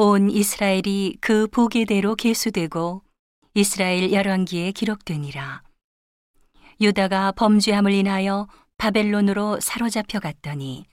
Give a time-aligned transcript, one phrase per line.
[0.00, 3.02] 온 이스라엘이 그 보게대로 계수되고
[3.54, 5.64] 이스라엘 열왕기에 기록되니라.
[6.80, 10.86] 유다가 범죄함을 인하여 바벨론으로 사로잡혀 갔더니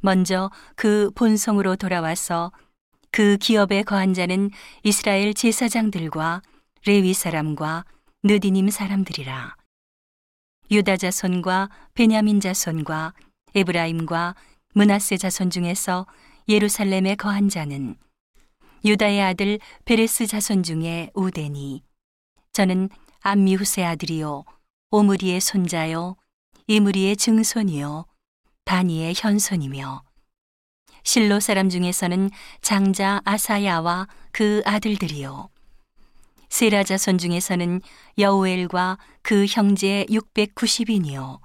[0.00, 2.50] 먼저 그 본성으로 돌아와서
[3.12, 4.50] 그 기업에 거한 자는
[4.82, 6.42] 이스라엘 제사장들과
[6.86, 7.84] 레위 사람과
[8.24, 9.54] 느디님 사람들이라.
[10.72, 13.12] 유다 자손과 베냐민 자손과
[13.54, 14.34] 에브라임과
[14.74, 16.04] 문하세 자손 중에서
[16.48, 17.94] 예루살렘에 거한 자는
[18.84, 21.82] 유다의 아들 베레스 자손 중에 우데니
[22.52, 22.88] 저는
[23.20, 24.44] 암미후세 아들이요
[24.90, 26.16] 오므리의 손자요
[26.66, 28.06] 이므리의 증손이요
[28.64, 30.02] 바니의 현손이며
[31.02, 35.48] 실로 사람 중에서는 장자 아사야와 그 아들들이요
[36.48, 37.80] 세라 자손 중에서는
[38.18, 41.40] 여우엘과 그 형제 690인이요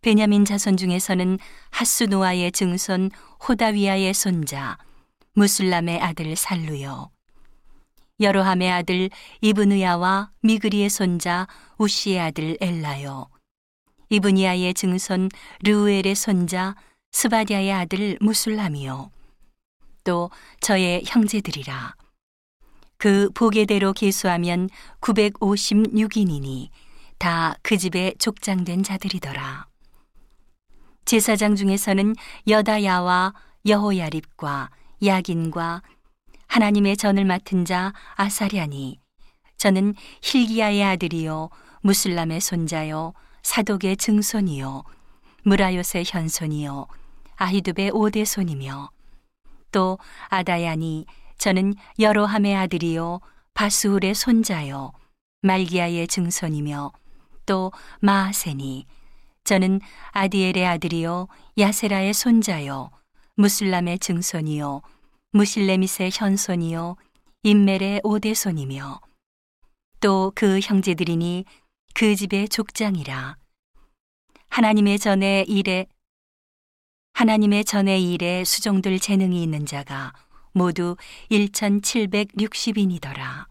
[0.00, 1.38] 베냐민 자손 중에서는
[1.70, 3.10] 하수노아의 증손
[3.48, 4.76] 호다위아의 손자
[5.34, 7.10] 무술람의 아들 살루요.
[8.20, 11.46] 여로함의 아들 이브느야와 미그리의 손자
[11.78, 13.28] 우시의 아들 엘라요.
[14.10, 15.30] 이브니아의 증손
[15.64, 16.74] 르우엘의 손자
[17.12, 19.10] 스바디아의 아들 무술람이요.
[20.04, 21.94] 또 저의 형제들이라.
[22.98, 24.68] 그 보게대로 계수하면
[25.00, 26.68] 956인이니
[27.18, 29.66] 다 그 집에 족장된 자들이더라.
[31.04, 32.14] 제사장 중에서는
[32.48, 33.32] 여다야와
[33.66, 34.70] 여호야립과
[35.04, 35.82] 야긴과
[36.46, 39.00] 하나님의 전을 맡은 자 아사랴니
[39.56, 41.50] 저는 힐기야의 아들이요
[41.80, 44.84] 무슬람의 손자요 사독의 증손이요
[45.42, 46.86] 무라요의 현손이요
[47.36, 48.90] 아히둡의 오대손이며
[49.72, 51.06] 또 아다야니
[51.38, 53.20] 저는 여로함의 아들이요
[53.54, 54.92] 바스울의 손자요
[55.40, 56.92] 말기야의 증손이며
[57.46, 58.86] 또 마하세니
[59.42, 59.80] 저는
[60.12, 61.26] 아디엘의 아들이요
[61.58, 62.90] 야세라의 손자요
[63.36, 64.82] 무슬람의 증손이요
[65.32, 66.96] 무실레밋의 현손이요
[67.42, 69.00] 인멜의 오대손이며
[70.00, 71.44] 또 그 형제들이니
[71.94, 73.36] 그 집의 족장이라
[74.48, 75.86] 하나님의 전에 일에
[77.14, 80.12] 하나님의 전에 일에 수종들 재능이 있는 자가
[80.52, 80.96] 모두
[81.30, 83.46] 1760인이더라.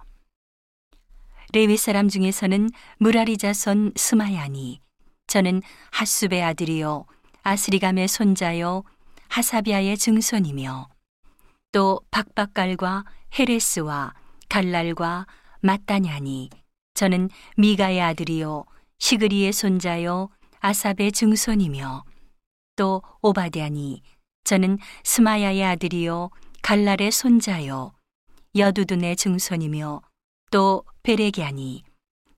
[1.54, 4.80] 레위 사람 중에서는 무라리 자손 스마야니
[5.28, 7.06] 저는 하수베 아들이요
[7.44, 8.84] 아스리감의 손자요
[9.32, 10.90] 하사비아의 증손이며
[11.72, 13.06] 또 박박갈과
[13.40, 14.14] 헤레스와
[14.50, 15.26] 갈랄과
[15.62, 16.50] 마따냐니
[16.96, 18.66] 저는 미가의 아들이요
[19.00, 22.04] 시그리의 손자요 아삽의 증손이며
[22.76, 24.02] 또 오바디아니
[24.44, 26.30] 저는 스마야의 아들이요
[26.62, 27.94] 갈랄의 손자요
[28.54, 30.02] 여두둔의 증손이며
[30.52, 31.84] 또 베레기아니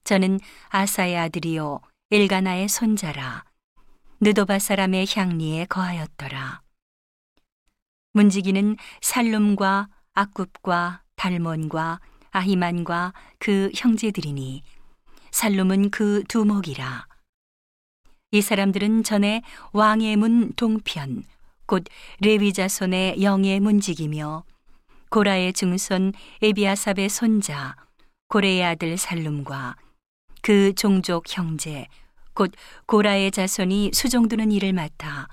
[0.04, 0.38] 저는
[0.68, 1.80] 아사의 아들이요
[2.12, 3.44] 엘가나의 손자라
[4.20, 6.63] 느도바 사람의 향리에 거하였더라
[8.14, 14.62] 문지기는 살룸과 악굽과 달몬과 아히만과 그 형제들이니
[15.32, 17.06] 살룸은 그 두목이라.
[18.30, 19.42] 이 사람들은 전에
[19.72, 21.24] 왕의 문 동편
[21.66, 21.84] 곧
[22.20, 24.44] 레위자손의 영의 문지기며
[25.10, 27.74] 고라의 증손 에비아삽의 손자
[28.28, 29.76] 고레의 아들 살룸과
[30.40, 31.88] 그 종족 형제
[32.32, 32.52] 곧
[32.86, 35.28] 고라의 자손이 수종드는 일을 맡아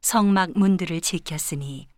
[0.00, 1.91] 성막 문들을 지켰으니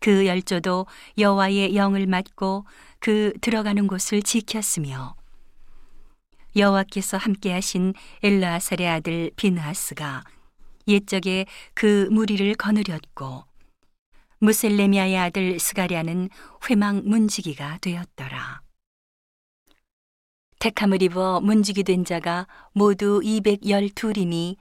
[0.00, 0.86] 그 열조도
[1.18, 2.64] 여호와의 영을 맡고
[2.98, 5.14] 그 들어가는 곳을 지켰으며
[6.56, 10.24] 여호와께서 함께하신 엘라살의 아들 비느하스가
[10.88, 13.44] 옛적에 그 무리를 거느렸고
[14.38, 16.30] 무셀레미아의 아들 스가랴는
[16.68, 18.60] 회망 문지기가 되었더라.
[20.58, 24.56] 택함을 입어 문지기 된 자가 모두 212이니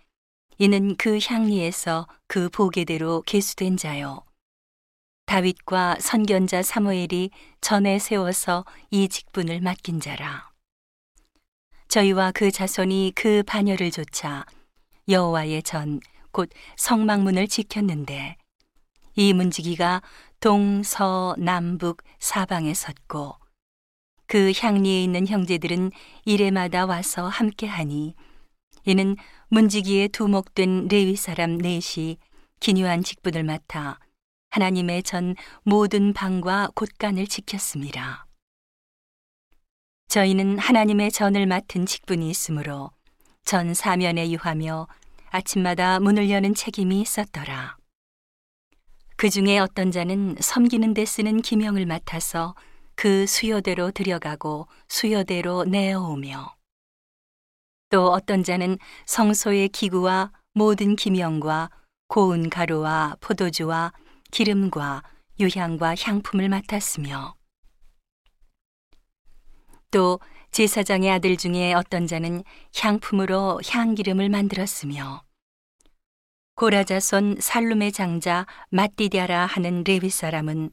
[0.58, 4.24] 이는 그 향리에서 그 보게대로 계수된 자요.
[5.26, 7.32] 다윗과 선견자 사무엘이
[7.62, 10.52] 전에 세워서 이 직분을 맡긴 자라.
[11.88, 14.46] 저희와 그 자손이 그 반열을 조차
[15.08, 16.00] 여호와의 전
[16.36, 18.36] 곧 성막문을 지켰는데
[19.16, 20.02] 이 문지기가
[20.42, 23.38] 동서 남북 사방에 섰고
[24.28, 25.92] 그 향리에 있는 형제들은
[26.26, 28.16] 이래마다 와서 함께하니
[28.84, 29.16] 이는
[29.48, 32.18] 문지기에 두목된 레위 사람 넷이
[32.60, 33.98] 기묘한 직분을 맡아
[34.56, 38.26] 하나님의 전 모든 방과 곳간을 지켰습니다.
[40.08, 42.92] 저희는 하나님의 전을 맡은 직분이 있으므로
[43.44, 44.88] 전 사면에 유하며
[45.30, 47.76] 아침마다 문을 여는 책임이 있었더라.
[49.18, 52.56] 그 중에 어떤 자는 섬기는 데 쓰는 기명을 맡아서
[52.96, 56.56] 그 수요대로 들여가고 수요대로 내어오며
[57.90, 61.72] 또 어떤 자는 성소의 기구와 모든 기명과
[62.08, 63.92] 고운 가루와 포도주와
[64.36, 65.02] 기름과
[65.40, 67.36] 유향과 향품을 맡았으며.
[69.92, 70.20] 또
[70.52, 72.44] 제사장의 아들 중에 어떤 자는
[72.78, 75.24] 향품으로 향기름을 만들었으며.
[76.56, 80.72] 고라자손 살룸의 장자 마띠디아라 하는 레위 사람은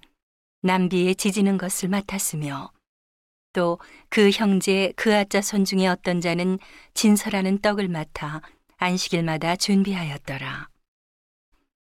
[0.62, 2.73] 남비에 지지는 것을 맡았으며.
[3.53, 3.79] 또
[4.09, 6.59] 그 형제 그아자손 중에 어떤 자는
[6.94, 8.43] 진설하는 떡을 맡아
[8.79, 10.72] 안식일마다 준비하였더라.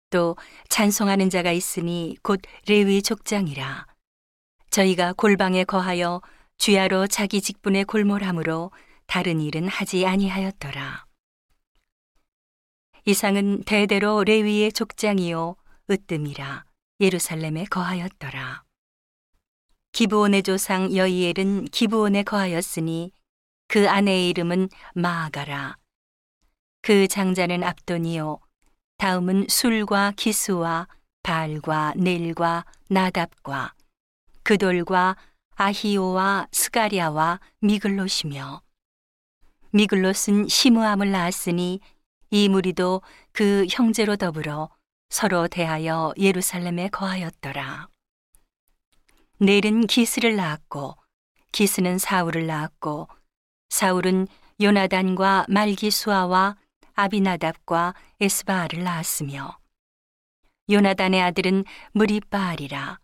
[0.09, 0.35] 또
[0.69, 3.85] 찬송하는 자가 있으니 곧 레위 족장이라.
[4.71, 6.21] 저희가 골방에 거하여
[6.57, 8.71] 주야로 자기 직분에 골몰함으로
[9.07, 11.05] 다른 일은 하지 아니하였더라.
[13.05, 15.55] 이상은 대대로 레위의 족장이요
[15.89, 16.65] 으뜸이라
[16.99, 18.63] 예루살렘에 거하였더라.
[19.91, 23.11] 기브온의 조상 여이엘은 기브온에 거하였으니
[23.67, 25.77] 그 아내의 이름은 마아가라.
[26.81, 28.39] 그 장자는 압돈이요
[28.99, 30.89] 다음은 술과 기수와
[31.23, 33.73] 발과 넬과 나답과
[34.43, 35.15] 그돌과
[35.55, 38.61] 아히오와 스가리아와 미글롯이며
[39.71, 41.79] 미글롯은 시므암을 낳았으니
[42.31, 43.01] 이 무리도
[43.31, 44.69] 그 형제로 더불어
[45.09, 47.87] 서로 대하여 예루살렘에 거하였더라.
[49.37, 50.97] 넬은 기스를 낳았고
[51.53, 53.07] 기스는 사울을 낳았고
[53.69, 54.27] 사울은
[54.61, 56.57] 요나단과 말기수아와
[56.99, 59.57] 아비나답과 에스바알을 낳았으며
[60.69, 61.63] 요나단의 아들은
[61.93, 62.99] 무리바알이라.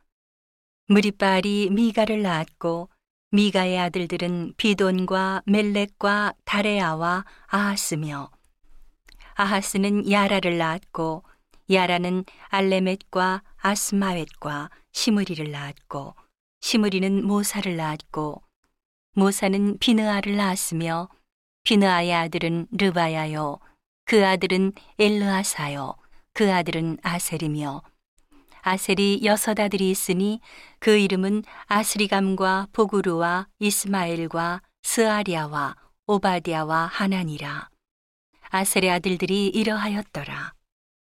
[0.88, 2.90] 무리바알이 미가를 낳았고
[3.32, 8.32] 미가의 아들들은 비돈과 멜렉과 다레아와 아하스며
[9.36, 11.24] 아하스는 야라를 낳았고
[11.72, 16.16] 야라는 알레멧과 아스마웻과 시므리를 낳았고
[16.60, 18.44] 시므리는 모사를 낳았고
[19.14, 21.08] 모사는 비느아를 낳았으며
[21.64, 23.58] 비느아의 아들은 르바야요
[24.06, 25.96] 그 아들은 엘르아사요
[26.34, 27.82] 그 아들은 아셀이며
[28.62, 30.42] 아셀이 여섯 아들이 있으니
[30.80, 35.76] 그 이름은 아스리감과 보구루와 이스마엘과 스아리아와
[36.08, 37.70] 오바디아와 하나니라.
[38.50, 40.54] 아셀의 아들들이 이러하였더라